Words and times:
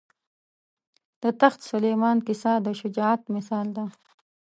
د 1.21 1.23
تخت 1.41 1.59
سلیمان 1.71 2.17
کیسه 2.27 2.51
د 2.65 2.67
شجاعت 2.79 3.21
مثال 3.35 3.67
ده. 3.77 3.85